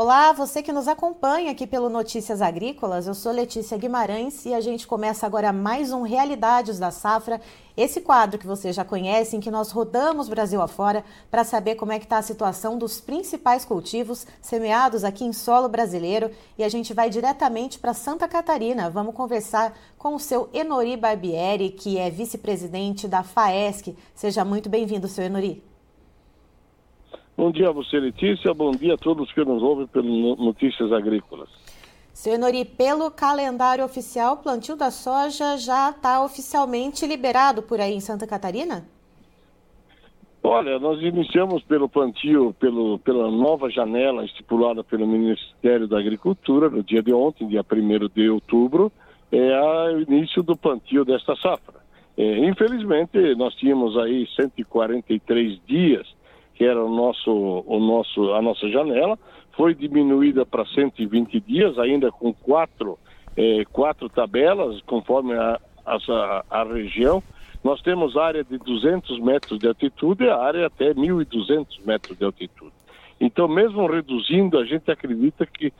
Olá, 0.00 0.32
você 0.32 0.62
que 0.62 0.72
nos 0.72 0.86
acompanha 0.86 1.50
aqui 1.50 1.66
pelo 1.66 1.90
Notícias 1.90 2.40
Agrícolas, 2.40 3.08
eu 3.08 3.14
sou 3.14 3.32
Letícia 3.32 3.76
Guimarães 3.76 4.46
e 4.46 4.54
a 4.54 4.60
gente 4.60 4.86
começa 4.86 5.26
agora 5.26 5.52
mais 5.52 5.90
um 5.90 6.02
Realidades 6.02 6.78
da 6.78 6.92
Safra, 6.92 7.40
esse 7.76 8.00
quadro 8.00 8.38
que 8.38 8.46
você 8.46 8.72
já 8.72 8.84
conhece, 8.84 9.34
em 9.34 9.40
que 9.40 9.50
nós 9.50 9.72
rodamos 9.72 10.28
Brasil 10.28 10.62
afora 10.62 11.04
para 11.28 11.42
saber 11.42 11.74
como 11.74 11.90
é 11.90 11.98
que 11.98 12.04
está 12.04 12.18
a 12.18 12.22
situação 12.22 12.78
dos 12.78 13.00
principais 13.00 13.64
cultivos 13.64 14.24
semeados 14.40 15.02
aqui 15.02 15.24
em 15.24 15.32
solo 15.32 15.68
brasileiro 15.68 16.30
e 16.56 16.62
a 16.62 16.68
gente 16.68 16.94
vai 16.94 17.10
diretamente 17.10 17.80
para 17.80 17.92
Santa 17.92 18.28
Catarina. 18.28 18.88
Vamos 18.88 19.16
conversar 19.16 19.76
com 19.98 20.14
o 20.14 20.20
seu 20.20 20.48
Enori 20.52 20.96
Barbieri, 20.96 21.70
que 21.70 21.98
é 21.98 22.08
vice-presidente 22.08 23.08
da 23.08 23.24
FAESC. 23.24 23.96
Seja 24.14 24.44
muito 24.44 24.68
bem-vindo, 24.68 25.08
seu 25.08 25.24
Enori. 25.24 25.67
Bom 27.38 27.52
dia 27.52 27.68
a 27.68 27.72
você, 27.72 28.00
Letícia. 28.00 28.52
Bom 28.52 28.72
dia 28.72 28.94
a 28.94 28.98
todos 28.98 29.32
que 29.32 29.44
nos 29.44 29.62
ouvem 29.62 29.86
pelo 29.86 30.34
Notícias 30.34 30.90
Agrícolas. 30.90 31.48
Senhor 32.12 32.36
Nori, 32.36 32.64
pelo 32.64 33.12
calendário 33.12 33.84
oficial, 33.84 34.34
o 34.34 34.36
plantio 34.38 34.74
da 34.74 34.90
soja 34.90 35.56
já 35.56 35.90
está 35.90 36.20
oficialmente 36.24 37.06
liberado 37.06 37.62
por 37.62 37.80
aí 37.80 37.94
em 37.94 38.00
Santa 38.00 38.26
Catarina? 38.26 38.88
Olha, 40.42 40.80
nós 40.80 41.00
iniciamos 41.00 41.62
pelo 41.62 41.88
plantio, 41.88 42.56
pelo, 42.58 42.98
pela 42.98 43.30
nova 43.30 43.70
janela 43.70 44.24
estipulada 44.24 44.82
pelo 44.82 45.06
Ministério 45.06 45.86
da 45.86 46.00
Agricultura, 46.00 46.68
no 46.68 46.82
dia 46.82 47.04
de 47.04 47.12
ontem, 47.12 47.46
dia 47.46 47.62
1 47.62 48.08
de 48.12 48.28
outubro, 48.30 48.90
é 49.30 49.94
o 49.94 50.00
início 50.00 50.42
do 50.42 50.56
plantio 50.56 51.04
desta 51.04 51.36
safra. 51.36 51.78
É, 52.16 52.48
infelizmente, 52.48 53.36
nós 53.36 53.54
tínhamos 53.54 53.96
aí 53.96 54.26
143 54.34 55.60
dias 55.68 56.17
que 56.58 56.64
era 56.64 56.84
o 56.84 56.90
nosso, 56.90 57.30
o 57.30 57.78
nosso, 57.78 58.32
a 58.34 58.42
nossa 58.42 58.68
janela, 58.68 59.16
foi 59.52 59.76
diminuída 59.76 60.44
para 60.44 60.66
120 60.66 61.38
dias, 61.38 61.78
ainda 61.78 62.10
com 62.10 62.34
quatro, 62.34 62.98
eh, 63.36 63.64
quatro 63.72 64.08
tabelas, 64.08 64.80
conforme 64.82 65.34
a, 65.34 65.60
a, 65.86 66.44
a, 66.50 66.64
região. 66.64 67.22
Nós 67.62 67.80
temos 67.80 68.16
área 68.16 68.42
de 68.42 68.58
200 68.58 69.20
metros 69.20 69.60
de 69.60 69.68
altitude 69.68 70.24
e 70.24 70.28
a 70.28 70.36
área 70.36 70.66
até 70.66 70.92
1.200 70.92 71.66
metros 71.86 72.18
de 72.18 72.24
altitude. 72.24 72.72
Então, 73.20 73.46
mesmo 73.46 73.86
reduzindo, 73.86 74.58
a 74.58 74.64
gente 74.64 74.90
acredita 74.90 75.46
que 75.46 75.72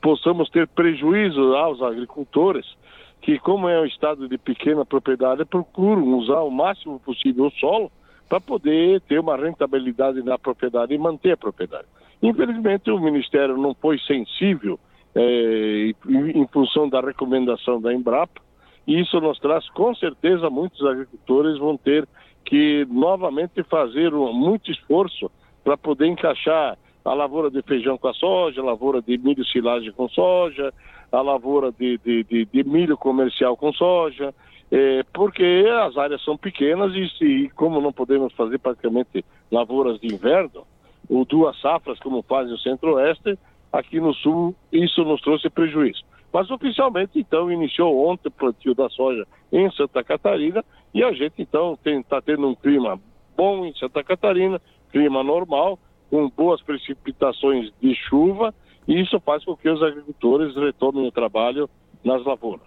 possamos 0.00 0.48
ter 0.50 0.68
prejuízo 0.68 1.56
aos 1.56 1.82
agricultores, 1.82 2.76
que 3.20 3.40
como 3.40 3.68
é 3.68 3.80
um 3.80 3.86
estado 3.86 4.28
de 4.28 4.38
pequena 4.38 4.86
propriedade, 4.86 5.44
procuram 5.44 6.16
usar 6.16 6.42
o 6.42 6.50
máximo 6.50 7.00
possível 7.00 7.46
o 7.46 7.50
solo, 7.58 7.90
para 8.32 8.40
poder 8.40 9.02
ter 9.02 9.20
uma 9.20 9.36
rentabilidade 9.36 10.22
na 10.22 10.38
propriedade 10.38 10.94
e 10.94 10.96
manter 10.96 11.32
a 11.32 11.36
propriedade. 11.36 11.84
Infelizmente, 12.22 12.90
o 12.90 12.98
Ministério 12.98 13.58
não 13.58 13.74
foi 13.74 13.98
sensível 13.98 14.80
é, 15.14 15.92
em 16.08 16.46
função 16.46 16.88
da 16.88 17.02
recomendação 17.02 17.78
da 17.78 17.92
Embrapa, 17.92 18.40
e 18.86 18.98
isso 18.98 19.20
nos 19.20 19.38
traz, 19.38 19.68
com 19.72 19.94
certeza, 19.94 20.48
muitos 20.48 20.80
agricultores 20.80 21.58
vão 21.58 21.76
ter 21.76 22.08
que 22.42 22.86
novamente 22.88 23.62
fazer 23.64 24.14
um, 24.14 24.32
muito 24.32 24.70
esforço 24.70 25.30
para 25.62 25.76
poder 25.76 26.06
encaixar 26.06 26.78
a 27.04 27.14
lavoura 27.14 27.50
de 27.50 27.62
feijão 27.62 27.98
com 27.98 28.08
a 28.08 28.14
soja, 28.14 28.60
a 28.60 28.64
lavoura 28.64 29.02
de 29.02 29.18
milho 29.18 29.44
silagem 29.44 29.92
com 29.92 30.08
soja, 30.08 30.72
a 31.10 31.20
lavoura 31.20 31.72
de, 31.72 31.98
de, 31.98 32.24
de, 32.24 32.44
de 32.46 32.64
milho 32.64 32.96
comercial 32.96 33.56
com 33.56 33.72
soja, 33.72 34.34
é, 34.70 35.02
porque 35.12 35.64
as 35.82 35.96
áreas 35.98 36.22
são 36.24 36.36
pequenas 36.36 36.94
e, 36.94 37.08
se, 37.18 37.50
como 37.54 37.80
não 37.80 37.92
podemos 37.92 38.32
fazer 38.32 38.58
praticamente 38.58 39.24
lavouras 39.50 40.00
de 40.00 40.12
inverno, 40.14 40.64
ou 41.10 41.24
duas 41.24 41.60
safras, 41.60 41.98
como 41.98 42.22
fazem 42.22 42.54
o 42.54 42.58
centro-oeste, 42.58 43.38
aqui 43.72 44.00
no 44.00 44.14
sul 44.14 44.54
isso 44.72 45.04
nos 45.04 45.20
trouxe 45.20 45.50
prejuízo. 45.50 46.02
Mas 46.32 46.50
oficialmente, 46.50 47.18
então, 47.18 47.52
iniciou 47.52 48.08
ontem 48.08 48.28
o 48.28 48.32
plantio 48.32 48.74
da 48.74 48.88
soja 48.88 49.26
em 49.52 49.70
Santa 49.72 50.02
Catarina 50.02 50.64
e 50.94 51.02
a 51.04 51.12
gente, 51.12 51.42
então, 51.42 51.78
está 51.84 52.22
tendo 52.22 52.48
um 52.48 52.54
clima 52.54 52.98
bom 53.36 53.66
em 53.66 53.74
Santa 53.74 54.02
Catarina, 54.02 54.60
clima 54.90 55.22
normal, 55.22 55.78
com 56.12 56.28
boas 56.28 56.60
precipitações 56.60 57.72
de 57.80 57.94
chuva, 57.94 58.54
e 58.86 59.00
isso 59.00 59.18
faz 59.20 59.42
com 59.46 59.56
que 59.56 59.66
os 59.66 59.82
agricultores 59.82 60.54
retomem 60.54 61.08
o 61.08 61.10
trabalho 61.10 61.70
nas 62.04 62.22
lavouras. 62.22 62.66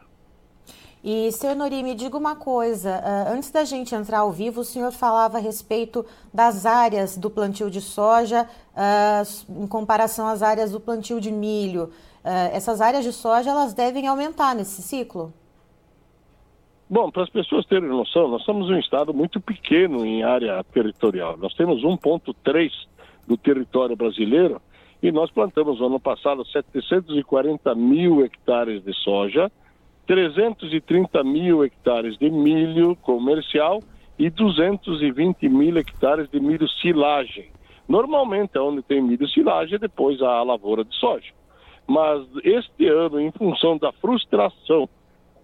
E, 1.04 1.32
senhor 1.32 1.56
Nori, 1.56 1.84
me 1.84 1.94
diga 1.94 2.18
uma 2.18 2.36
coisa. 2.36 2.98
Uh, 2.98 3.36
antes 3.36 3.52
da 3.52 3.64
gente 3.64 3.94
entrar 3.94 4.22
ao 4.22 4.32
vivo, 4.32 4.62
o 4.62 4.64
senhor 4.64 4.92
falava 4.92 5.38
a 5.38 5.40
respeito 5.40 6.04
das 6.34 6.66
áreas 6.66 7.16
do 7.16 7.30
plantio 7.30 7.70
de 7.70 7.82
soja 7.82 8.50
uh, 8.74 9.62
em 9.64 9.68
comparação 9.68 10.26
às 10.26 10.42
áreas 10.42 10.72
do 10.72 10.80
plantio 10.80 11.22
de 11.22 11.32
milho. 11.32 11.92
Uh, 12.24 12.50
essas 12.52 12.82
áreas 12.82 13.04
de 13.04 13.14
soja, 13.14 13.52
elas 13.52 13.76
devem 13.76 14.08
aumentar 14.08 14.56
nesse 14.56 14.82
ciclo? 14.82 15.32
Bom, 16.90 17.12
para 17.12 17.22
as 17.22 17.30
pessoas 17.30 17.64
terem 17.68 17.88
noção, 17.88 18.28
nós 18.28 18.44
somos 18.44 18.68
um 18.72 18.80
estado 18.80 19.14
muito 19.14 19.40
pequeno 19.40 20.04
em 20.04 20.24
área 20.24 20.64
territorial. 20.74 21.38
Nós 21.38 21.54
temos 21.54 21.84
1,3 21.84 22.72
do 23.28 23.38
território 23.38 23.96
brasileiro 23.96 24.62
e 25.02 25.12
nós 25.12 25.30
plantamos 25.30 25.80
no 25.80 25.88
ano 25.88 26.00
passado 26.00 26.46
740 26.46 27.76
mil 27.76 28.24
hectares 28.24 28.84
de 28.84 28.94
soja, 28.94 29.52
330 30.08 31.24
mil 31.24 31.64
hectares 31.64 32.18
de 32.18 32.30
milho 32.30 32.96
comercial 32.98 33.84
e 34.18 34.30
220 34.30 35.50
mil 35.50 35.78
hectares 35.78 36.30
de 36.30 36.40
milho 36.40 36.68
silagem. 36.70 37.50
Normalmente, 37.88 38.58
onde 38.58 38.82
tem 38.82 39.02
milho 39.02 39.28
silagem, 39.28 39.78
depois 39.78 40.22
a 40.22 40.42
lavoura 40.42 40.84
de 40.84 40.96
soja. 40.96 41.32
Mas 41.88 42.26
este 42.44 42.88
ano, 42.88 43.20
em 43.20 43.32
função 43.32 43.78
da 43.78 43.92
frustração 43.92 44.90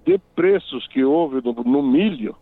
de 0.06 0.18
preços 0.36 0.88
que 0.88 1.03
houve 1.03 1.41
no, 1.44 1.53
no 1.53 1.84
milho, 1.84 2.36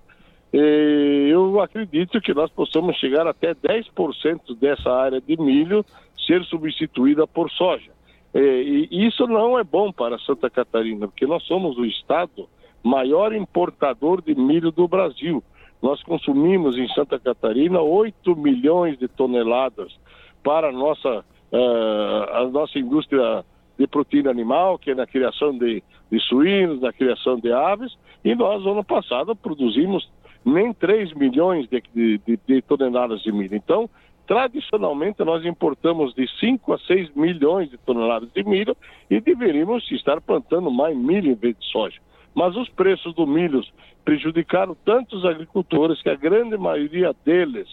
eu 0.51 1.61
acredito 1.61 2.19
que 2.21 2.33
nós 2.33 2.49
possamos 2.51 2.95
chegar 2.97 3.27
até 3.27 3.53
10% 3.53 4.57
dessa 4.59 4.89
área 4.91 5.21
de 5.21 5.37
milho 5.37 5.85
ser 6.25 6.43
substituída 6.45 7.27
por 7.27 7.49
soja. 7.51 7.91
E 8.33 8.87
isso 8.91 9.27
não 9.27 9.59
é 9.59 9.63
bom 9.63 9.91
para 9.91 10.17
Santa 10.19 10.49
Catarina, 10.49 11.07
porque 11.07 11.27
nós 11.27 11.43
somos 11.43 11.77
o 11.77 11.85
estado 11.85 12.47
maior 12.83 13.33
importador 13.33 14.21
de 14.21 14.33
milho 14.35 14.71
do 14.71 14.87
Brasil. 14.87 15.43
Nós 15.81 16.01
consumimos 16.03 16.77
em 16.77 16.87
Santa 16.89 17.19
Catarina 17.19 17.81
8 17.81 18.35
milhões 18.35 18.97
de 18.97 19.07
toneladas 19.07 19.97
para 20.43 20.69
a 20.69 20.71
nossa, 20.71 21.25
uh, 21.51 22.33
a 22.33 22.49
nossa 22.51 22.77
indústria 22.77 23.45
de 23.77 23.87
proteína 23.87 24.29
animal, 24.29 24.77
que 24.77 24.91
é 24.91 24.95
na 24.95 25.07
criação 25.07 25.57
de, 25.57 25.81
de 26.11 26.19
suínos, 26.21 26.81
na 26.81 26.91
criação 26.91 27.39
de 27.39 27.51
aves, 27.51 27.97
e 28.25 28.35
nós, 28.35 28.65
ano 28.65 28.83
passado, 28.83 29.33
produzimos 29.35 30.09
nem 30.45 30.73
3 30.73 31.13
milhões 31.13 31.67
de, 31.69 31.81
de, 31.93 32.39
de 32.47 32.61
toneladas 32.61 33.21
de 33.21 33.31
milho. 33.31 33.55
Então, 33.55 33.89
Tradicionalmente, 34.29 35.23
nós 35.23 35.43
importamos 35.43 36.13
de 36.13 36.29
5 36.39 36.71
a 36.71 36.77
6 36.77 37.15
milhões 37.15 37.67
de 37.67 37.79
toneladas 37.79 38.31
de 38.31 38.43
milho 38.43 38.77
e 39.09 39.19
deveríamos 39.19 39.91
estar 39.91 40.21
plantando 40.21 40.69
mais 40.69 40.95
milho 40.95 41.31
em 41.31 41.33
vez 41.33 41.57
de 41.57 41.65
soja. 41.65 41.99
Mas 42.35 42.55
os 42.55 42.69
preços 42.69 43.15
do 43.15 43.25
milho 43.25 43.59
prejudicaram 44.05 44.77
tantos 44.85 45.25
agricultores 45.25 45.99
que 46.03 46.09
a 46.09 46.15
grande 46.15 46.59
maioria 46.59 47.11
deles, 47.25 47.67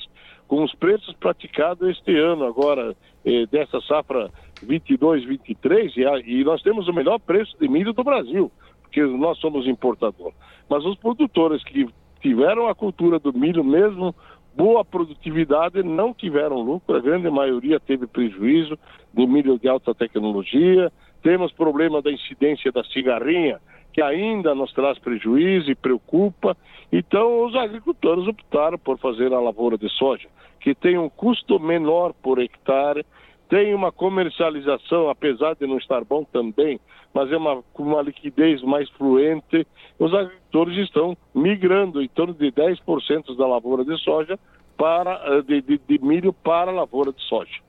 com 0.49 0.65
os 0.65 0.75
preços 0.75 1.15
praticados 1.17 1.91
este 1.91 2.17
ano, 2.17 2.47
agora, 2.47 2.97
eh, 3.27 3.45
dessa 3.53 3.79
safra 3.83 4.31
22-23, 4.65 5.93
e, 5.95 6.41
e 6.41 6.43
nós 6.43 6.63
temos 6.63 6.89
o 6.89 6.93
melhor 6.95 7.19
preço 7.19 7.55
de 7.61 7.69
milho 7.69 7.93
do 7.93 8.03
Brasil, 8.03 8.51
porque 8.81 9.03
nós 9.03 9.37
somos 9.41 9.67
importador. 9.67 10.33
Mas 10.71 10.87
os 10.87 10.97
produtores 10.97 11.63
que 11.65 11.87
tiveram 12.27 12.67
a 12.67 12.75
cultura 12.75 13.21
do 13.21 13.33
milho 13.33 13.63
mesmo 13.63 14.13
boa 14.57 14.85
produtividade 14.85 15.81
não 15.85 16.13
tiveram 16.13 16.61
lucro, 16.61 16.97
a 16.97 17.01
grande 17.01 17.31
maioria 17.31 17.79
teve 17.79 18.07
prejuízo 18.07 18.77
de 19.15 19.27
milho 19.27 19.59
de 19.59 19.69
alta 19.69 19.95
tecnologia. 19.95 20.91
Temos 21.23 21.53
problema 21.53 22.03
da 22.03 22.11
incidência 22.11 22.73
da 22.73 22.83
cigarrinha, 22.83 23.61
que 23.93 24.03
ainda 24.03 24.55
nos 24.57 24.73
traz 24.73 24.99
prejuízo 24.99 25.71
e 25.71 25.75
preocupa. 25.77 26.57
Então, 26.91 27.45
os 27.45 27.55
agricultores 27.55 28.27
optaram 28.27 28.79
por 28.79 28.99
fazer 28.99 29.33
a 29.33 29.41
lavoura 29.41 29.79
de 29.79 29.89
soja, 29.91 30.29
que 30.59 30.75
tem 30.75 30.99
um 30.99 31.09
custo 31.09 31.61
menor 31.61 32.13
por 32.15 32.41
hectare, 32.41 33.05
tem 33.49 33.75
uma 33.75 33.93
comercialização, 33.93 35.09
apesar 35.09 35.55
de 35.55 35.67
não 35.67 35.79
estar 35.79 36.05
bom 36.05 36.25
também, 36.25 36.81
mas 37.15 37.31
é 37.31 37.37
uma, 37.37 37.63
uma 37.79 38.03
liquidez 38.03 38.63
mais 38.63 38.89
fluente. 38.91 39.67
Os 39.99 40.13
agricultores 40.13 40.77
estão 40.79 41.17
migrando 41.35 42.03
em 42.03 42.09
torno 42.09 42.35
de 42.35 42.51
10% 42.51 43.37
da 43.37 43.47
lavoura 43.47 43.85
de 43.85 43.97
soja 44.03 44.39
para, 44.77 45.21
eh, 45.25 45.43
de, 45.43 45.63
de, 45.63 45.79
de 45.79 46.05
milho 46.05 46.33
para 46.33 46.71
a 46.71 46.75
lavoura 46.75 47.13
de 47.13 47.23
soja. 47.23 47.66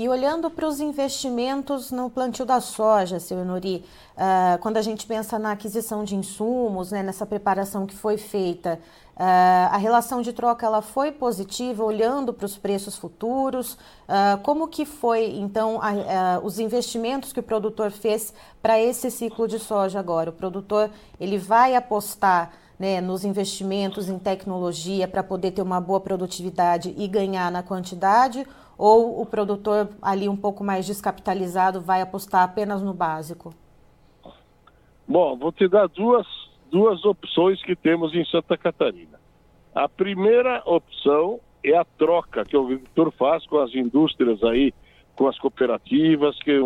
E 0.00 0.08
olhando 0.08 0.48
para 0.48 0.66
os 0.66 0.80
investimentos 0.80 1.90
no 1.90 2.08
plantio 2.08 2.46
da 2.46 2.58
soja, 2.58 3.20
seu 3.20 3.38
Enori, 3.40 3.84
uh, 4.16 4.58
quando 4.60 4.78
a 4.78 4.80
gente 4.80 5.06
pensa 5.06 5.38
na 5.38 5.52
aquisição 5.52 6.04
de 6.04 6.16
insumos, 6.16 6.90
né, 6.90 7.02
nessa 7.02 7.26
preparação 7.26 7.84
que 7.84 7.94
foi 7.94 8.16
feita, 8.16 8.80
uh, 9.14 9.20
a 9.70 9.76
relação 9.76 10.22
de 10.22 10.32
troca 10.32 10.64
ela 10.64 10.80
foi 10.80 11.12
positiva, 11.12 11.84
olhando 11.84 12.32
para 12.32 12.46
os 12.46 12.56
preços 12.56 12.96
futuros. 12.96 13.74
Uh, 13.74 14.40
como 14.42 14.68
que 14.68 14.86
foi, 14.86 15.36
então, 15.36 15.78
a, 15.82 16.40
os 16.42 16.58
investimentos 16.58 17.30
que 17.30 17.40
o 17.40 17.42
produtor 17.42 17.90
fez 17.90 18.32
para 18.62 18.80
esse 18.80 19.10
ciclo 19.10 19.46
de 19.46 19.58
soja 19.58 19.98
agora? 19.98 20.30
O 20.30 20.32
produtor 20.32 20.88
ele 21.20 21.36
vai 21.36 21.76
apostar 21.76 22.52
né, 22.80 22.98
nos 22.98 23.26
investimentos 23.26 24.08
em 24.08 24.18
tecnologia 24.18 25.06
para 25.06 25.22
poder 25.22 25.50
ter 25.50 25.60
uma 25.60 25.78
boa 25.78 26.00
produtividade 26.00 26.94
e 26.96 27.06
ganhar 27.06 27.52
na 27.52 27.62
quantidade? 27.62 28.46
Ou 28.78 29.20
o 29.20 29.26
produtor 29.26 29.90
ali 30.00 30.26
um 30.26 30.36
pouco 30.36 30.64
mais 30.64 30.86
descapitalizado 30.86 31.82
vai 31.82 32.00
apostar 32.00 32.42
apenas 32.42 32.80
no 32.80 32.94
básico? 32.94 33.52
Bom, 35.06 35.36
vou 35.36 35.52
te 35.52 35.68
dar 35.68 35.88
duas, 35.88 36.26
duas 36.70 37.04
opções 37.04 37.62
que 37.62 37.76
temos 37.76 38.14
em 38.14 38.24
Santa 38.24 38.56
Catarina. 38.56 39.20
A 39.74 39.86
primeira 39.86 40.62
opção 40.64 41.38
é 41.62 41.76
a 41.76 41.84
troca 41.84 42.46
que 42.46 42.56
o 42.56 42.64
agricultor 42.64 43.12
faz 43.12 43.46
com 43.46 43.58
as 43.58 43.74
indústrias 43.74 44.42
aí, 44.42 44.72
com 45.14 45.28
as 45.28 45.38
cooperativas, 45.38 46.34
que, 46.42 46.58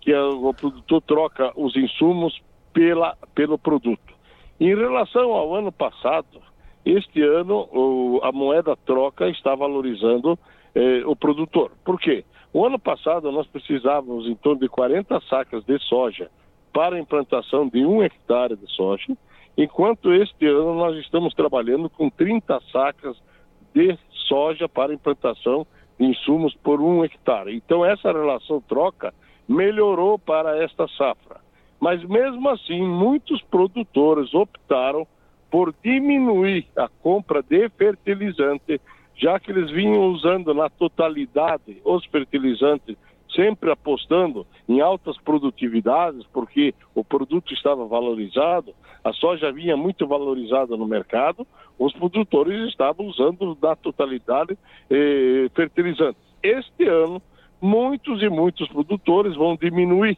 que 0.00 0.14
o 0.14 0.54
produtor 0.54 1.02
troca 1.02 1.52
os 1.54 1.76
insumos 1.76 2.40
pela, 2.72 3.14
pelo 3.34 3.58
produto. 3.58 4.17
Em 4.60 4.74
relação 4.74 5.32
ao 5.32 5.54
ano 5.54 5.70
passado, 5.70 6.42
este 6.84 7.22
ano 7.22 7.68
o, 7.72 8.20
a 8.24 8.32
moeda 8.32 8.76
troca 8.76 9.28
está 9.28 9.54
valorizando 9.54 10.36
eh, 10.74 11.02
o 11.06 11.14
produtor. 11.14 11.70
Por 11.84 12.00
quê? 12.00 12.24
O 12.52 12.66
ano 12.66 12.78
passado 12.78 13.30
nós 13.30 13.46
precisávamos 13.46 14.26
em 14.26 14.34
torno 14.34 14.60
de 14.60 14.68
40 14.68 15.20
sacas 15.28 15.64
de 15.64 15.78
soja 15.80 16.30
para 16.72 16.96
a 16.96 16.98
implantação 16.98 17.68
de 17.68 17.84
um 17.84 18.02
hectare 18.02 18.56
de 18.56 18.66
soja, 18.72 19.16
enquanto 19.56 20.12
este 20.12 20.46
ano 20.46 20.74
nós 20.74 20.96
estamos 20.96 21.34
trabalhando 21.34 21.88
com 21.88 22.10
30 22.10 22.60
sacas 22.72 23.16
de 23.74 23.96
soja 24.26 24.68
para 24.68 24.92
implantação 24.92 25.66
de 25.98 26.06
insumos 26.06 26.54
por 26.62 26.80
um 26.80 27.04
hectare. 27.04 27.54
Então 27.54 27.84
essa 27.84 28.10
relação 28.10 28.60
troca 28.60 29.14
melhorou 29.48 30.18
para 30.18 30.62
esta 30.62 30.88
safra. 30.88 31.47
Mas 31.80 32.02
mesmo 32.04 32.48
assim, 32.48 32.82
muitos 32.82 33.40
produtores 33.42 34.34
optaram 34.34 35.06
por 35.50 35.74
diminuir 35.82 36.66
a 36.76 36.88
compra 36.88 37.42
de 37.42 37.68
fertilizante 37.70 38.80
já 39.18 39.38
que 39.38 39.50
eles 39.50 39.70
vinham 39.70 40.06
usando 40.12 40.54
na 40.54 40.70
totalidade 40.70 41.82
os 41.84 42.04
fertilizantes, 42.06 42.96
sempre 43.34 43.70
apostando 43.70 44.46
em 44.68 44.80
altas 44.80 45.18
produtividades, 45.18 46.24
porque 46.32 46.74
o 46.94 47.04
produto 47.04 47.52
estava 47.52 47.84
valorizado, 47.84 48.74
a 49.02 49.12
soja 49.12 49.52
vinha 49.52 49.76
muito 49.76 50.06
valorizada 50.06 50.76
no 50.76 50.86
mercado, 50.86 51.46
os 51.78 51.92
produtores 51.92 52.68
estavam 52.68 53.06
usando 53.06 53.58
na 53.60 53.76
totalidade 53.76 54.56
eh, 54.88 55.50
fertilizantes. 55.54 56.22
Este 56.42 56.84
ano, 56.84 57.20
muitos 57.60 58.22
e 58.22 58.28
muitos 58.28 58.68
produtores 58.68 59.34
vão 59.34 59.56
diminuir 59.56 60.16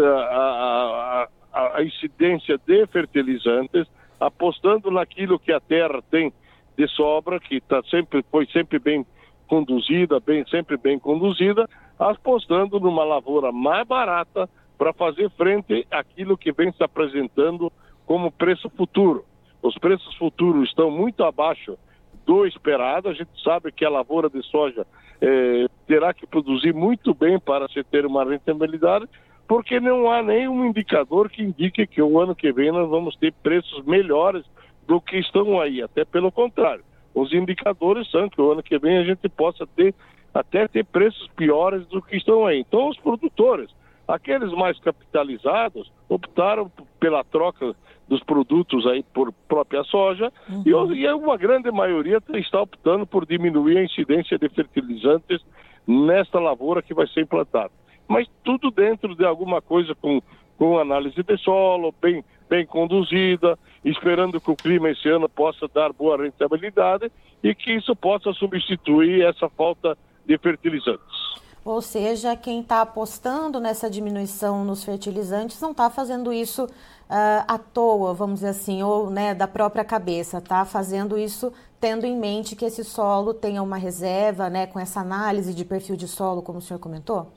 a, 0.00 1.28
a, 1.52 1.78
a, 1.78 1.82
incidência 1.82 2.58
de 2.66 2.86
fertilizantes, 2.86 3.86
apostando 4.18 4.90
naquilo 4.90 5.38
que 5.38 5.52
a 5.52 5.60
terra 5.60 6.02
tem 6.10 6.32
de 6.76 6.88
sobra, 6.88 7.38
que 7.38 7.60
tá 7.60 7.82
sempre, 7.84 8.24
foi 8.30 8.46
sempre 8.46 8.78
bem 8.78 9.06
conduzida, 9.46 10.18
bem, 10.20 10.46
sempre 10.48 10.76
bem 10.76 10.98
conduzida, 10.98 11.68
apostando 11.98 12.80
numa 12.80 13.04
lavoura 13.04 13.52
mais 13.52 13.86
barata 13.86 14.48
para 14.76 14.92
fazer 14.92 15.30
frente 15.30 15.86
àquilo 15.90 16.36
que 16.36 16.52
vem 16.52 16.72
se 16.72 16.82
apresentando 16.82 17.72
como 18.06 18.32
preço 18.32 18.68
futuro. 18.70 19.24
Os 19.62 19.76
preços 19.78 20.14
futuros 20.16 20.68
estão 20.68 20.90
muito 20.90 21.24
abaixo 21.24 21.78
do 22.26 22.46
esperado. 22.46 23.08
A 23.08 23.14
gente 23.14 23.30
sabe 23.42 23.72
que 23.72 23.84
a 23.84 23.90
lavoura 23.90 24.28
de 24.28 24.42
soja 24.42 24.86
eh, 25.20 25.66
terá 25.86 26.12
que 26.12 26.26
produzir 26.26 26.74
muito 26.74 27.14
bem 27.14 27.38
para 27.38 27.68
se 27.68 27.82
ter 27.84 28.04
uma 28.04 28.24
rentabilidade, 28.24 29.08
porque 29.46 29.78
não 29.78 30.10
há 30.10 30.22
nenhum 30.22 30.66
indicador 30.66 31.28
que 31.28 31.42
indique 31.42 31.86
que 31.86 32.00
o 32.00 32.18
ano 32.18 32.34
que 32.34 32.52
vem 32.52 32.72
nós 32.72 32.88
vamos 32.88 33.16
ter 33.16 33.32
preços 33.42 33.84
melhores 33.84 34.44
do 34.86 35.00
que 35.00 35.18
estão 35.18 35.60
aí, 35.60 35.82
até 35.82 36.04
pelo 36.04 36.32
contrário. 36.32 36.84
Os 37.14 37.32
indicadores 37.32 38.10
são 38.10 38.28
que 38.28 38.40
o 38.40 38.52
ano 38.52 38.62
que 38.62 38.78
vem 38.78 38.98
a 38.98 39.04
gente 39.04 39.28
possa 39.28 39.66
ter 39.66 39.94
até 40.32 40.66
ter 40.66 40.84
preços 40.84 41.28
piores 41.36 41.86
do 41.86 42.02
que 42.02 42.16
estão 42.16 42.44
aí. 42.44 42.60
Então 42.60 42.88
os 42.88 42.98
produtores, 42.98 43.70
aqueles 44.08 44.52
mais 44.52 44.78
capitalizados, 44.80 45.92
optaram 46.08 46.70
pela 46.98 47.22
troca 47.22 47.74
dos 48.08 48.22
produtos 48.24 48.86
aí 48.86 49.02
por 49.14 49.32
própria 49.48 49.84
soja 49.84 50.32
uhum. 50.48 50.92
e, 50.92 51.00
e 51.00 51.12
uma 51.12 51.36
grande 51.36 51.70
maioria 51.70 52.20
está 52.34 52.60
optando 52.60 53.06
por 53.06 53.24
diminuir 53.24 53.78
a 53.78 53.84
incidência 53.84 54.38
de 54.38 54.48
fertilizantes 54.48 55.40
nesta 55.86 56.38
lavoura 56.38 56.82
que 56.82 56.92
vai 56.92 57.06
ser 57.06 57.22
implantada. 57.22 57.70
Mas 58.08 58.28
tudo 58.42 58.70
dentro 58.70 59.14
de 59.14 59.24
alguma 59.24 59.60
coisa 59.62 59.94
com, 59.94 60.20
com 60.58 60.78
análise 60.78 61.22
de 61.22 61.38
solo, 61.38 61.94
bem, 62.00 62.24
bem 62.48 62.66
conduzida, 62.66 63.58
esperando 63.84 64.40
que 64.40 64.50
o 64.50 64.56
clima 64.56 64.90
esse 64.90 65.08
ano 65.08 65.28
possa 65.28 65.68
dar 65.68 65.92
boa 65.92 66.16
rentabilidade 66.16 67.10
e 67.42 67.54
que 67.54 67.72
isso 67.72 67.94
possa 67.94 68.32
substituir 68.32 69.22
essa 69.22 69.48
falta 69.48 69.96
de 70.26 70.38
fertilizantes. 70.38 71.34
Ou 71.64 71.80
seja, 71.80 72.36
quem 72.36 72.60
está 72.60 72.82
apostando 72.82 73.58
nessa 73.58 73.88
diminuição 73.88 74.64
nos 74.64 74.84
fertilizantes 74.84 75.58
não 75.62 75.70
está 75.70 75.88
fazendo 75.88 76.30
isso 76.30 76.64
uh, 76.64 77.44
à 77.48 77.58
toa, 77.58 78.12
vamos 78.12 78.36
dizer 78.36 78.48
assim, 78.48 78.82
ou 78.82 79.08
né, 79.08 79.34
da 79.34 79.48
própria 79.48 79.82
cabeça, 79.82 80.38
está 80.38 80.64
fazendo 80.66 81.18
isso 81.18 81.50
tendo 81.80 82.04
em 82.06 82.16
mente 82.16 82.54
que 82.54 82.66
esse 82.66 82.84
solo 82.84 83.32
tenha 83.32 83.62
uma 83.62 83.76
reserva, 83.76 84.50
né, 84.50 84.66
com 84.66 84.78
essa 84.78 85.00
análise 85.00 85.54
de 85.54 85.64
perfil 85.64 85.96
de 85.96 86.06
solo, 86.06 86.42
como 86.42 86.58
o 86.58 86.62
senhor 86.62 86.78
comentou? 86.78 87.32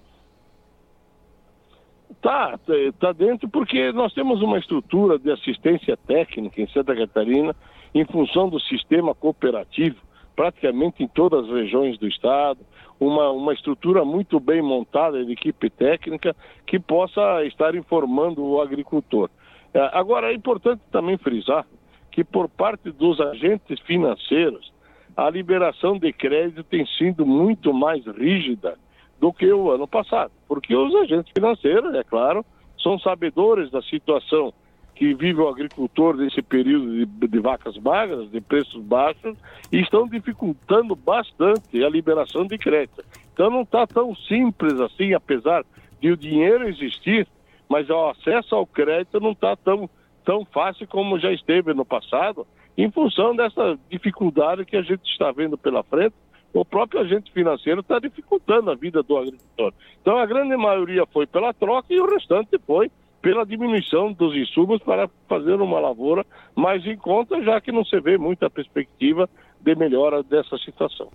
Tá, 2.22 2.60
tá 3.00 3.12
dentro 3.12 3.48
porque 3.48 3.92
nós 3.92 4.14
temos 4.14 4.42
uma 4.42 4.58
estrutura 4.58 5.19
de 5.19 5.31
assistência 5.31 5.96
técnica 5.96 6.62
em 6.62 6.68
Santa 6.69 6.96
Catarina 6.96 7.56
em 7.94 8.06
função 8.06 8.50
do 8.50 8.60
sistema 8.60 9.14
cooperativo, 9.14 9.98
praticamente 10.36 11.04
em 11.04 11.08
todas 11.08 11.46
as 11.46 11.52
regiões 11.52 11.98
do 11.98 12.08
estado, 12.08 12.60
uma, 13.00 13.30
uma 13.30 13.54
estrutura 13.54 14.04
muito 14.04 14.40
bem 14.40 14.62
montada 14.62 15.24
de 15.24 15.31
equipe 15.31 15.69
técnica 15.69 16.36
que 16.66 16.80
possa 16.80 17.44
estar 17.46 17.75
informando 17.75 18.44
o 18.44 18.62
agricultor. 18.62 19.30
É, 19.74 19.90
agora, 19.94 20.31
é 20.31 20.36
importante 20.36 20.81
também 20.92 21.18
frisar 21.18 21.66
que 22.12 22.24
por 22.24 22.50
parte 22.50 22.92
dos 22.92 23.22
agentes 23.22 23.80
financeiros, 23.81 24.74
a 25.16 25.30
liberação 25.30 25.98
de 25.98 26.12
crédito 26.12 26.63
tem 26.63 26.86
sido 26.98 27.25
muito 27.25 27.74
mais 27.74 28.06
rígida 28.06 28.77
do 29.20 29.32
que 29.32 29.51
o 29.51 29.72
ano 29.72 29.88
passado, 29.88 30.32
porque 30.48 30.75
os 30.75 30.94
agentes 30.96 31.32
financeiros, 31.34 31.94
é 31.94 32.04
claro, 32.04 32.46
são 32.82 32.98
sabedores 33.00 33.70
da 33.70 33.82
situação 33.82 34.54
que 34.96 35.13
vive 35.13 35.39
o 35.39 35.48
agricultor 35.48 36.18
nesse 36.18 36.42
período 36.42 37.06
de, 37.06 37.27
de, 37.27 37.39
vacas 37.39 37.77
magras, 37.77 38.32
de 38.32 38.42
preços 38.42 38.82
baixos, 38.82 39.38
e 39.72 39.80
estão 39.80 40.08
dificultando 40.08 40.96
bastante 40.96 41.84
a 41.84 41.89
liberação 41.89 42.48
de 42.48 42.58
crédito. 42.58 43.04
Então 43.32 43.51
não 43.51 43.62
está 43.62 43.86
tão 43.86 44.16
simples 44.16 44.80
assim, 44.80 45.13
apesar 45.13 45.63
de 46.01 46.12
o 46.12 46.18
dinheiro 46.18 46.68
existir, 46.68 47.27
mas 47.70 47.88
o 47.89 48.08
acesso 48.10 48.56
ao 48.56 48.66
crédito 48.66 49.20
não 49.20 49.34
está 49.34 49.56
tão, 49.56 49.88
tão 50.25 50.44
fácil 50.46 50.88
como 50.88 51.20
já 51.20 51.32
esteve 51.32 51.74
no 51.75 51.86
passado, 51.86 52.48
em 52.75 52.89
função 52.89 53.36
dessa 53.36 53.77
dificuldade 53.89 54.66
que 54.66 54.77
a 54.77 54.82
gente 54.82 55.04
está 55.12 55.32
vendo 55.32 55.58
pela 55.58 55.84
frente 55.84 56.16
o 56.54 56.66
próprio 56.66 57.01
agente 57.01 57.32
financeiro 57.32 57.82
está 57.82 58.00
dificultando 58.00 58.72
a 58.72 58.75
vida 58.75 59.04
do 59.04 59.18
agricultor. 59.18 59.74
Então 60.01 60.18
a 60.18 60.25
grande 60.25 60.56
maioria 60.58 61.06
foi 61.08 61.27
pela 61.27 61.54
troca 61.54 61.94
e 61.94 62.00
o 62.00 62.10
restante 62.10 62.58
foi 62.66 62.92
pela 63.22 63.46
diminuição 63.46 64.13
dos 64.13 64.36
insumos 64.36 64.82
para 64.82 65.10
fazer 65.27 65.56
uma 65.56 65.80
lavoura 65.80 66.25
mais 66.56 66.86
em 66.86 66.96
conta, 66.96 67.42
já 67.44 67.60
que 67.60 67.72
não 67.72 67.84
se 67.84 68.00
vê 68.00 68.18
muita 68.18 68.50
perspectiva 68.50 69.30
de 69.60 69.75
melhora 69.75 70.24
dessa 70.24 70.58
situação. 70.58 71.10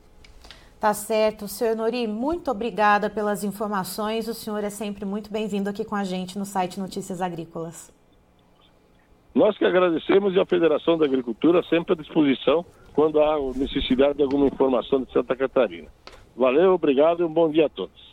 Tá 0.79 0.93
certo. 0.93 1.47
Senhor 1.47 1.77
Nori, 1.77 2.09
muito 2.09 2.51
obrigada 2.51 3.09
pelas 3.09 3.45
informações. 3.45 4.27
O 4.27 4.35
senhor 4.35 4.65
é 4.65 4.71
sempre 4.71 5.05
muito 5.05 5.33
bem-vindo 5.33 5.71
aqui 5.71 5.85
com 5.85 5.95
a 5.95 6.03
gente 6.03 6.37
no 6.37 6.45
site 6.45 6.81
Notícias 6.81 7.23
Agrícolas. 7.23 7.93
Nós 9.35 9.57
que 9.57 9.65
agradecemos 9.65 10.35
e 10.35 10.41
a 10.41 10.45
Federação 10.45 10.99
da 10.99 11.07
Agricultura 11.07 11.63
sempre 11.63 11.95
à 11.95 11.97
disposição 11.97 12.67
quando 12.95 13.21
há 13.21 13.39
necessidade 13.57 14.15
de 14.15 14.23
alguma 14.23 14.47
informação 14.47 15.03
de 15.03 15.13
Santa 15.13 15.35
Catarina. 15.37 15.89
Valeu, 16.37 16.73
obrigado 16.73 17.23
e 17.23 17.25
um 17.25 17.33
bom 17.33 17.51
dia 17.51 17.67
a 17.67 17.69
todos. 17.69 18.13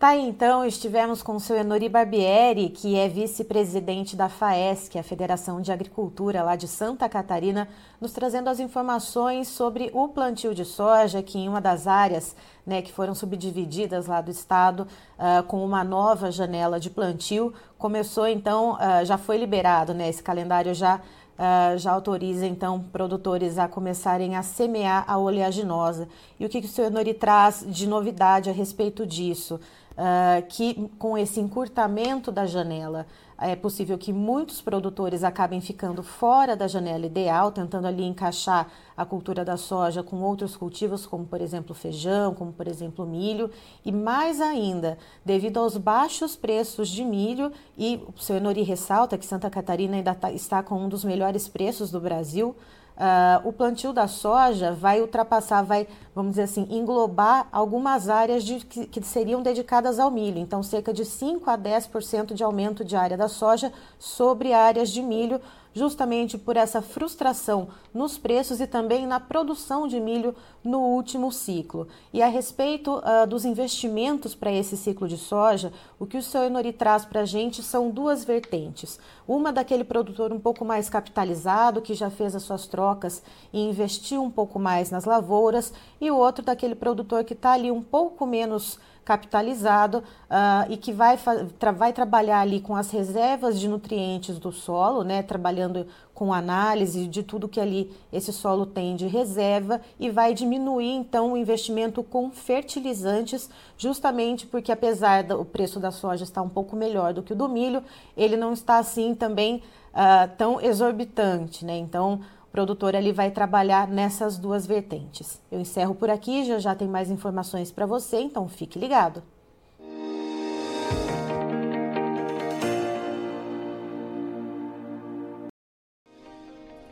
Tá 0.00 0.16
então, 0.16 0.64
estivemos 0.64 1.22
com 1.22 1.36
o 1.36 1.40
seu 1.40 1.56
Enori 1.56 1.86
Barbieri, 1.86 2.70
que 2.70 2.96
é 2.96 3.06
vice-presidente 3.06 4.16
da 4.16 4.30
FAESC, 4.30 4.98
a 4.98 5.02
Federação 5.02 5.60
de 5.60 5.70
Agricultura 5.70 6.42
lá 6.42 6.56
de 6.56 6.66
Santa 6.66 7.06
Catarina, 7.06 7.68
nos 8.00 8.10
trazendo 8.10 8.48
as 8.48 8.60
informações 8.60 9.46
sobre 9.46 9.90
o 9.92 10.08
plantio 10.08 10.54
de 10.54 10.64
soja, 10.64 11.22
que 11.22 11.38
em 11.38 11.50
uma 11.50 11.60
das 11.60 11.86
áreas 11.86 12.34
né, 12.64 12.80
que 12.80 12.90
foram 12.90 13.14
subdivididas 13.14 14.06
lá 14.06 14.22
do 14.22 14.30
estado 14.30 14.88
uh, 15.18 15.42
com 15.42 15.62
uma 15.62 15.84
nova 15.84 16.30
janela 16.30 16.80
de 16.80 16.88
plantio, 16.88 17.52
começou 17.76 18.26
então, 18.26 18.76
uh, 18.76 19.04
já 19.04 19.18
foi 19.18 19.36
liberado, 19.36 19.92
né, 19.92 20.08
esse 20.08 20.22
calendário 20.22 20.72
já 20.74 21.02
Uh, 21.40 21.78
já 21.78 21.92
autoriza 21.92 22.46
então 22.46 22.84
produtores 22.92 23.58
a 23.58 23.66
começarem 23.66 24.36
a 24.36 24.42
semear 24.42 25.04
a 25.06 25.16
oleaginosa. 25.16 26.06
E 26.38 26.44
o 26.44 26.50
que, 26.50 26.60
que 26.60 26.66
o 26.66 26.70
senhor 26.70 26.90
Nori 26.90 27.14
traz 27.14 27.64
de 27.66 27.88
novidade 27.88 28.50
a 28.50 28.52
respeito 28.52 29.06
disso? 29.06 29.58
uh, 30.00 30.46
que 30.48 30.88
com 30.98 31.16
esse 31.16 31.40
encurtamento 31.40 32.32
da 32.32 32.46
janela 32.46 33.06
é 33.40 33.56
possível 33.56 33.96
que 33.96 34.12
muitos 34.12 34.60
produtores 34.60 35.24
acabem 35.24 35.60
ficando 35.60 36.02
fora 36.02 36.54
da 36.54 36.68
janela 36.68 37.06
ideal, 37.06 37.50
tentando 37.50 37.86
ali 37.86 38.04
encaixar 38.04 38.68
a 38.94 39.04
cultura 39.04 39.44
da 39.44 39.56
soja 39.56 40.02
com 40.02 40.20
outros 40.20 40.56
cultivos, 40.56 41.06
como 41.06 41.24
por 41.24 41.40
exemplo 41.40 41.74
feijão, 41.74 42.34
como 42.34 42.52
por 42.52 42.68
exemplo 42.68 43.06
milho, 43.06 43.50
e 43.84 43.90
mais 43.90 44.40
ainda, 44.40 44.98
devido 45.24 45.58
aos 45.58 45.78
baixos 45.78 46.36
preços 46.36 46.90
de 46.90 47.02
milho, 47.02 47.50
e 47.78 47.98
o 48.14 48.20
senhor 48.20 48.38
Enori 48.38 48.62
ressalta 48.62 49.16
que 49.16 49.24
Santa 49.24 49.48
Catarina 49.48 49.96
ainda 49.96 50.14
tá, 50.14 50.30
está 50.30 50.62
com 50.62 50.76
um 50.76 50.88
dos 50.88 51.02
melhores 51.02 51.48
preços 51.48 51.90
do 51.90 52.00
Brasil, 52.00 52.54
Uh, 53.00 53.48
o 53.48 53.52
plantio 53.52 53.94
da 53.94 54.06
soja 54.06 54.74
vai 54.74 55.00
ultrapassar, 55.00 55.62
vai, 55.62 55.88
vamos 56.14 56.32
dizer 56.32 56.42
assim, 56.42 56.66
englobar 56.68 57.48
algumas 57.50 58.10
áreas 58.10 58.44
de, 58.44 58.56
que, 58.56 58.84
que, 58.84 59.02
seriam 59.02 59.42
dedicadas 59.42 59.98
ao 59.98 60.10
milho. 60.10 60.38
Então, 60.38 60.62
cerca 60.62 60.92
de 60.92 61.06
5 61.06 61.48
a 61.48 61.56
10% 61.56 62.34
de 62.34 62.44
aumento 62.44 62.84
de 62.84 62.96
área 62.96 63.16
da 63.16 63.26
soja 63.26 63.72
sobre 63.98 64.52
áreas 64.52 64.90
de 64.90 65.00
milho, 65.00 65.40
justamente 65.72 66.36
por 66.36 66.56
essa 66.56 66.82
frustração 66.82 67.68
nos 67.92 68.18
preços 68.18 68.60
e 68.60 68.66
também 68.66 69.06
na 69.06 69.20
produção 69.20 69.86
de 69.86 70.00
milho 70.00 70.34
no 70.62 70.80
último 70.80 71.30
ciclo. 71.32 71.88
E 72.12 72.22
a 72.22 72.26
respeito 72.26 72.98
uh, 72.98 73.26
dos 73.26 73.44
investimentos 73.44 74.34
para 74.34 74.52
esse 74.52 74.76
ciclo 74.76 75.08
de 75.08 75.16
soja, 75.16 75.72
o 75.98 76.06
que 76.06 76.18
o 76.18 76.22
senhor 76.22 76.44
Enori 76.44 76.72
traz 76.72 77.04
para 77.04 77.20
a 77.20 77.24
gente 77.24 77.62
são 77.62 77.90
duas 77.90 78.24
vertentes. 78.24 78.98
Uma 79.26 79.52
daquele 79.52 79.84
produtor 79.84 80.32
um 80.32 80.40
pouco 80.40 80.64
mais 80.64 80.88
capitalizado, 80.88 81.80
que 81.80 81.94
já 81.94 82.10
fez 82.10 82.34
as 82.34 82.42
suas 82.42 82.66
trocas 82.66 83.22
e 83.52 83.60
investiu 83.60 84.22
um 84.22 84.30
pouco 84.30 84.58
mais 84.58 84.90
nas 84.90 85.04
lavouras, 85.04 85.72
e 86.00 86.10
o 86.10 86.16
outro 86.16 86.44
daquele 86.44 86.74
produtor 86.74 87.24
que 87.24 87.34
está 87.34 87.52
ali 87.52 87.70
um 87.70 87.82
pouco 87.82 88.26
menos 88.26 88.78
capitalizado 89.04 89.98
uh, 89.98 90.70
e 90.70 90.76
que 90.76 90.92
vai, 90.92 91.18
tra 91.58 91.72
vai 91.72 91.92
trabalhar 91.92 92.40
ali 92.40 92.60
com 92.60 92.76
as 92.76 92.90
reservas 92.90 93.58
de 93.58 93.68
nutrientes 93.68 94.38
do 94.38 94.52
solo, 94.52 95.02
né, 95.02 95.22
trabalhando 95.22 95.86
com 96.14 96.32
análise 96.32 97.06
de 97.06 97.22
tudo 97.22 97.48
que 97.48 97.58
ali 97.58 97.90
esse 98.12 98.32
solo 98.32 98.66
tem 98.66 98.94
de 98.94 99.06
reserva 99.06 99.80
e 99.98 100.10
vai 100.10 100.34
diminuir 100.34 100.92
então 100.92 101.32
o 101.32 101.36
investimento 101.36 102.02
com 102.02 102.30
fertilizantes, 102.30 103.48
justamente 103.78 104.46
porque 104.46 104.70
apesar 104.70 105.24
do 105.24 105.44
preço 105.44 105.80
da 105.80 105.90
soja 105.90 106.24
estar 106.24 106.42
um 106.42 106.48
pouco 106.48 106.76
melhor 106.76 107.14
do 107.14 107.22
que 107.22 107.32
o 107.32 107.36
do 107.36 107.48
milho, 107.48 107.82
ele 108.16 108.36
não 108.36 108.52
está 108.52 108.78
assim 108.78 109.14
também 109.14 109.62
uh, 109.94 110.30
tão 110.36 110.60
exorbitante, 110.60 111.64
né? 111.64 111.76
Então 111.76 112.20
produtor 112.50 112.94
ele 112.94 113.12
vai 113.12 113.30
trabalhar 113.30 113.88
nessas 113.88 114.38
duas 114.38 114.66
vertentes. 114.66 115.40
Eu 115.50 115.60
encerro 115.60 115.94
por 115.94 116.10
aqui, 116.10 116.44
já 116.44 116.58
já 116.58 116.74
tem 116.74 116.88
mais 116.88 117.10
informações 117.10 117.70
para 117.70 117.86
você, 117.86 118.18
então 118.18 118.48
fique 118.48 118.78
ligado. 118.78 119.22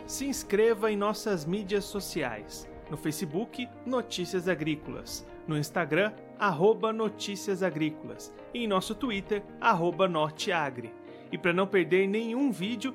Se 0.06 0.26
inscreva 0.26 0.90
em 0.90 0.96
nossas 0.96 1.44
mídias 1.44 1.84
sociais. 1.84 2.66
No 2.90 2.96
Facebook, 2.96 3.68
Notícias 3.84 4.48
Agrícolas. 4.48 5.26
No 5.46 5.58
Instagram, 5.58 6.12
arroba 6.38 6.92
Notícias 6.92 7.62
Agrícolas. 7.62 8.32
E 8.54 8.64
em 8.64 8.66
nosso 8.66 8.94
Twitter, 8.94 9.42
arroba 9.60 10.08
Norteagri. 10.08 10.94
E 11.30 11.36
para 11.36 11.52
não 11.52 11.66
perder 11.66 12.08
nenhum 12.08 12.50
vídeo, 12.50 12.94